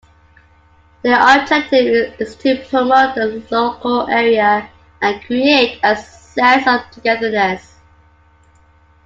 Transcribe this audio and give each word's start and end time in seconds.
Their 1.03 1.19
objective 1.41 2.19
is 2.19 2.35
to 2.37 2.65
promote 2.67 3.13
the 3.13 3.43
local 3.51 4.09
area 4.09 4.67
and 4.99 5.23
create 5.25 5.79
'a 5.83 5.95
sense 5.95 6.65
of 6.65 6.89
togetherness'. 6.89 7.77